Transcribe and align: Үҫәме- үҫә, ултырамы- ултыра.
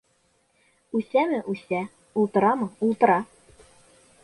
Үҫәме- 0.99 1.41
үҫә, 1.53 1.83
ултырамы- 2.23 2.71
ултыра. 2.89 3.21